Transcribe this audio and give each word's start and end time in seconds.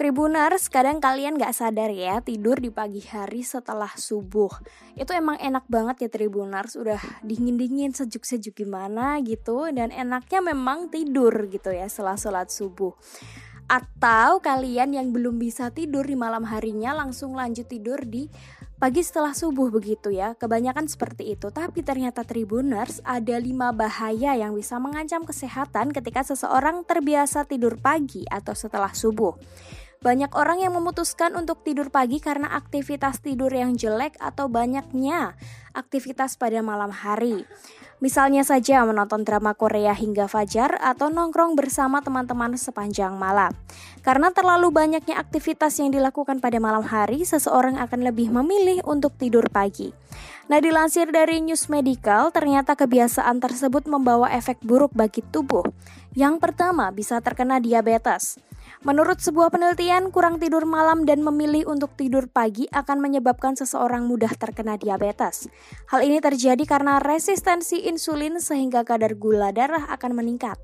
Tribuners, 0.00 0.72
kadang 0.72 0.96
kalian 0.96 1.36
gak 1.36 1.52
sadar 1.52 1.92
ya 1.92 2.24
tidur 2.24 2.56
di 2.56 2.72
pagi 2.72 3.04
hari 3.04 3.44
setelah 3.44 3.92
subuh. 3.92 4.48
Itu 4.96 5.12
emang 5.12 5.36
enak 5.36 5.68
banget 5.68 6.08
ya 6.08 6.08
Tribuners. 6.08 6.72
Udah 6.72 6.96
dingin-dingin, 7.20 7.92
sejuk-sejuk 7.92 8.64
gimana 8.64 9.20
gitu 9.20 9.68
Dan 9.68 9.92
enaknya 9.92 10.40
memang 10.40 10.88
tidur 10.88 11.52
gitu 11.52 11.68
ya 11.68 11.84
setelah 11.84 12.16
sholat 12.16 12.48
subuh 12.48 12.96
Atau 13.70 14.42
kalian 14.42 14.98
yang 14.98 15.14
belum 15.14 15.38
bisa 15.38 15.70
tidur 15.70 16.02
di 16.02 16.18
malam 16.18 16.42
harinya 16.42 16.90
langsung 16.90 17.38
lanjut 17.38 17.70
tidur 17.70 18.02
di 18.02 18.26
pagi 18.82 18.98
setelah 18.98 19.30
subuh 19.30 19.70
begitu 19.70 20.10
ya. 20.10 20.34
Kebanyakan 20.34 20.90
seperti 20.90 21.38
itu. 21.38 21.54
Tapi 21.54 21.86
ternyata 21.86 22.26
Tribuners 22.26 22.98
ada 23.06 23.38
lima 23.38 23.70
bahaya 23.70 24.34
yang 24.34 24.58
bisa 24.58 24.82
mengancam 24.82 25.22
kesehatan 25.22 25.94
ketika 25.94 26.26
seseorang 26.26 26.82
terbiasa 26.82 27.46
tidur 27.46 27.78
pagi 27.78 28.26
atau 28.26 28.58
setelah 28.58 28.90
subuh 28.90 29.38
banyak 30.00 30.32
orang 30.32 30.64
yang 30.64 30.72
memutuskan 30.72 31.36
untuk 31.36 31.60
tidur 31.60 31.92
pagi 31.92 32.24
karena 32.24 32.48
aktivitas 32.56 33.20
tidur 33.20 33.52
yang 33.52 33.76
jelek 33.76 34.16
atau 34.16 34.48
banyaknya 34.48 35.36
aktivitas 35.76 36.40
pada 36.40 36.64
malam 36.64 36.88
hari. 36.88 37.44
Misalnya 38.00 38.40
saja 38.40 38.80
menonton 38.88 39.28
drama 39.28 39.52
Korea 39.52 39.92
hingga 39.92 40.24
fajar 40.24 40.80
atau 40.80 41.12
nongkrong 41.12 41.52
bersama 41.52 42.00
teman-teman 42.00 42.56
sepanjang 42.56 43.12
malam. 43.12 43.52
Karena 44.00 44.32
terlalu 44.32 44.72
banyaknya 44.72 45.20
aktivitas 45.20 45.76
yang 45.84 45.92
dilakukan 45.92 46.40
pada 46.40 46.56
malam 46.56 46.80
hari, 46.80 47.20
seseorang 47.28 47.76
akan 47.76 48.00
lebih 48.00 48.32
memilih 48.32 48.80
untuk 48.88 49.12
tidur 49.20 49.52
pagi. 49.52 49.92
Nah, 50.48 50.64
dilansir 50.64 51.12
dari 51.12 51.44
News 51.44 51.68
Medical, 51.68 52.32
ternyata 52.32 52.72
kebiasaan 52.72 53.36
tersebut 53.36 53.84
membawa 53.84 54.32
efek 54.32 54.64
buruk 54.64 54.96
bagi 54.96 55.20
tubuh. 55.20 55.68
Yang 56.16 56.40
pertama, 56.40 56.88
bisa 56.88 57.20
terkena 57.20 57.60
diabetes. 57.60 58.40
Menurut 58.80 59.20
sebuah 59.20 59.52
penelitian, 59.52 60.08
kurang 60.08 60.40
tidur 60.40 60.64
malam 60.64 61.04
dan 61.04 61.20
memilih 61.20 61.68
untuk 61.68 61.92
tidur 62.00 62.32
pagi 62.32 62.64
akan 62.72 63.04
menyebabkan 63.04 63.52
seseorang 63.52 64.08
mudah 64.08 64.32
terkena 64.40 64.80
diabetes. 64.80 65.52
Hal 65.92 66.00
ini 66.00 66.16
terjadi 66.16 66.64
karena 66.64 66.96
resistensi 66.96 67.84
insulin 67.84 68.40
sehingga 68.40 68.80
kadar 68.80 69.20
gula 69.20 69.52
darah 69.52 69.84
akan 69.92 70.16
meningkat. 70.16 70.56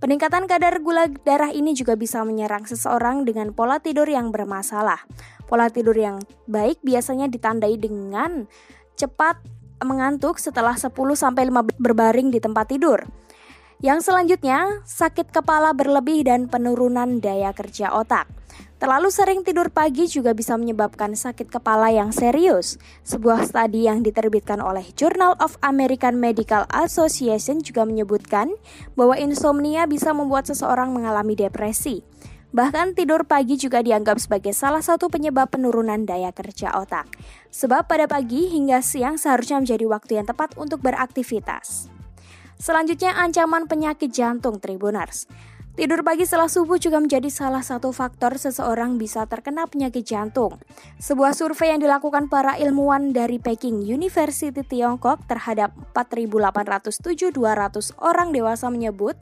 Peningkatan 0.00 0.48
kadar 0.48 0.80
gula 0.80 1.12
darah 1.28 1.52
ini 1.52 1.76
juga 1.76 1.92
bisa 1.92 2.24
menyerang 2.24 2.64
seseorang 2.64 3.28
dengan 3.28 3.52
pola 3.52 3.84
tidur 3.84 4.08
yang 4.08 4.32
bermasalah. 4.32 5.04
Pola 5.44 5.68
tidur 5.68 5.92
yang 5.92 6.24
baik 6.48 6.80
biasanya 6.80 7.28
ditandai 7.28 7.76
dengan 7.76 8.48
cepat 8.96 9.44
mengantuk 9.84 10.40
setelah 10.40 10.72
10 10.72 10.88
sampai 11.12 11.52
15 11.52 11.76
berbaring 11.76 12.32
di 12.32 12.40
tempat 12.40 12.72
tidur. 12.72 13.04
Yang 13.78 14.10
selanjutnya, 14.10 14.82
sakit 14.82 15.30
kepala 15.30 15.70
berlebih 15.70 16.26
dan 16.26 16.50
penurunan 16.50 17.22
daya 17.22 17.54
kerja 17.54 17.94
otak. 17.94 18.26
Terlalu 18.82 19.06
sering 19.14 19.46
tidur 19.46 19.70
pagi 19.70 20.10
juga 20.10 20.34
bisa 20.34 20.58
menyebabkan 20.58 21.14
sakit 21.14 21.46
kepala 21.46 21.94
yang 21.94 22.10
serius. 22.10 22.74
Sebuah 23.06 23.46
studi 23.46 23.86
yang 23.86 24.02
diterbitkan 24.02 24.58
oleh 24.58 24.82
Journal 24.98 25.38
of 25.38 25.54
American 25.62 26.18
Medical 26.18 26.66
Association 26.74 27.62
juga 27.62 27.86
menyebutkan 27.86 28.50
bahwa 28.98 29.14
insomnia 29.14 29.86
bisa 29.86 30.10
membuat 30.10 30.50
seseorang 30.50 30.90
mengalami 30.90 31.38
depresi. 31.38 32.02
Bahkan 32.50 32.98
tidur 32.98 33.30
pagi 33.30 33.54
juga 33.62 33.78
dianggap 33.78 34.18
sebagai 34.18 34.58
salah 34.58 34.82
satu 34.82 35.06
penyebab 35.06 35.54
penurunan 35.54 36.02
daya 36.02 36.34
kerja 36.34 36.74
otak. 36.74 37.06
Sebab 37.54 37.86
pada 37.86 38.10
pagi 38.10 38.50
hingga 38.50 38.82
siang 38.82 39.22
seharusnya 39.22 39.62
menjadi 39.62 39.86
waktu 39.86 40.18
yang 40.18 40.26
tepat 40.26 40.58
untuk 40.58 40.82
beraktivitas. 40.82 41.97
Selanjutnya 42.58 43.14
ancaman 43.14 43.70
penyakit 43.70 44.10
jantung 44.10 44.58
Tribuners. 44.58 45.30
Tidur 45.78 46.02
pagi 46.02 46.26
setelah 46.26 46.50
subuh 46.50 46.74
juga 46.74 46.98
menjadi 46.98 47.30
salah 47.30 47.62
satu 47.62 47.94
faktor 47.94 48.34
seseorang 48.34 48.98
bisa 48.98 49.30
terkena 49.30 49.62
penyakit 49.70 50.02
jantung. 50.02 50.58
Sebuah 50.98 51.38
survei 51.38 51.70
yang 51.70 51.78
dilakukan 51.78 52.26
para 52.26 52.58
ilmuwan 52.58 53.14
dari 53.14 53.38
Peking 53.38 53.86
University 53.86 54.66
Tiongkok 54.66 55.22
terhadap 55.30 55.70
4.807.200 55.94 57.30
orang 57.94 58.34
dewasa 58.34 58.66
menyebut 58.74 59.14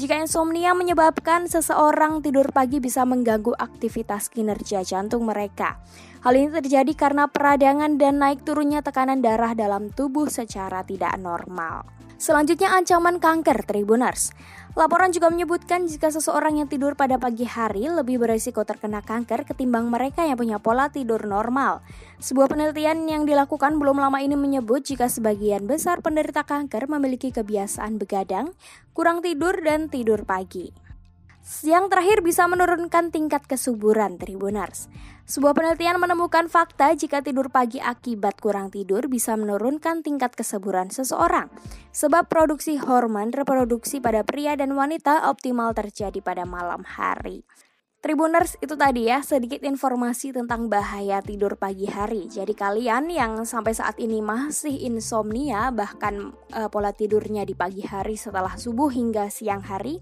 jika 0.00 0.16
insomnia 0.16 0.72
menyebabkan 0.72 1.44
seseorang 1.44 2.24
tidur 2.24 2.56
pagi 2.56 2.80
bisa 2.80 3.04
mengganggu 3.04 3.52
aktivitas 3.60 4.32
kinerja 4.32 4.88
jantung 4.88 5.28
mereka. 5.28 5.76
Hal 6.24 6.40
ini 6.40 6.56
terjadi 6.56 6.96
karena 6.96 7.28
peradangan 7.28 8.00
dan 8.00 8.16
naik 8.16 8.48
turunnya 8.48 8.80
tekanan 8.80 9.20
darah 9.20 9.52
dalam 9.52 9.92
tubuh 9.92 10.32
secara 10.32 10.88
tidak 10.88 11.20
normal. 11.20 12.07
Selanjutnya 12.18 12.74
ancaman 12.74 13.22
kanker 13.22 13.62
Tribuners. 13.62 14.34
Laporan 14.74 15.14
juga 15.14 15.30
menyebutkan 15.30 15.86
jika 15.86 16.10
seseorang 16.10 16.58
yang 16.58 16.66
tidur 16.66 16.98
pada 16.98 17.14
pagi 17.14 17.46
hari 17.46 17.86
lebih 17.86 18.18
berisiko 18.18 18.66
terkena 18.66 19.06
kanker 19.06 19.46
ketimbang 19.46 19.86
mereka 19.86 20.26
yang 20.26 20.34
punya 20.34 20.58
pola 20.58 20.90
tidur 20.90 21.22
normal. 21.30 21.78
Sebuah 22.18 22.50
penelitian 22.50 23.06
yang 23.06 23.22
dilakukan 23.22 23.78
belum 23.78 24.02
lama 24.02 24.18
ini 24.18 24.34
menyebut 24.34 24.82
jika 24.82 25.06
sebagian 25.06 25.70
besar 25.70 26.02
penderita 26.02 26.42
kanker 26.42 26.90
memiliki 26.90 27.30
kebiasaan 27.30 28.02
begadang, 28.02 28.50
kurang 28.98 29.22
tidur, 29.22 29.54
dan 29.62 29.86
tidur 29.86 30.26
pagi. 30.26 30.87
Yang 31.48 31.84
terakhir 31.88 32.18
bisa 32.20 32.44
menurunkan 32.44 33.08
tingkat 33.08 33.48
kesuburan 33.48 34.20
Tribuners. 34.20 34.92
Sebuah 35.24 35.56
penelitian 35.56 35.96
menemukan 35.96 36.44
fakta 36.44 36.92
jika 36.92 37.24
tidur 37.24 37.48
pagi 37.48 37.80
akibat 37.80 38.36
kurang 38.36 38.68
tidur 38.68 39.08
bisa 39.08 39.32
menurunkan 39.32 40.04
tingkat 40.04 40.36
kesuburan 40.36 40.92
seseorang. 40.92 41.48
Sebab 41.96 42.28
produksi 42.28 42.76
hormon 42.76 43.32
reproduksi 43.32 43.96
pada 43.96 44.28
pria 44.28 44.60
dan 44.60 44.76
wanita 44.76 45.24
optimal 45.32 45.72
terjadi 45.72 46.20
pada 46.20 46.44
malam 46.44 46.84
hari. 46.84 47.48
Tribuners 47.98 48.54
itu 48.60 48.76
tadi 48.76 49.08
ya 49.08 49.24
sedikit 49.24 49.64
informasi 49.64 50.36
tentang 50.36 50.68
bahaya 50.68 51.24
tidur 51.24 51.56
pagi 51.56 51.88
hari. 51.88 52.28
Jadi 52.28 52.52
kalian 52.52 53.08
yang 53.08 53.48
sampai 53.48 53.72
saat 53.72 53.96
ini 53.96 54.20
masih 54.20 54.84
insomnia 54.84 55.72
bahkan 55.72 56.36
uh, 56.52 56.68
pola 56.68 56.92
tidurnya 56.92 57.48
di 57.48 57.56
pagi 57.56 57.82
hari 57.82 58.20
setelah 58.20 58.54
subuh 58.54 58.92
hingga 58.92 59.32
siang 59.32 59.64
hari 59.64 59.98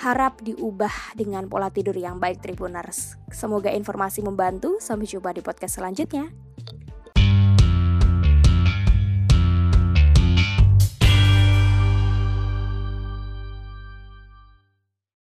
harap 0.00 0.44
diubah 0.44 1.16
dengan 1.16 1.48
pola 1.48 1.72
tidur 1.72 1.96
yang 1.96 2.20
baik 2.20 2.44
Tribuners. 2.44 3.16
Semoga 3.32 3.72
informasi 3.72 4.22
membantu. 4.22 4.78
Sampai 4.78 5.08
jumpa 5.08 5.32
di 5.32 5.42
podcast 5.42 5.80
selanjutnya. 5.80 6.45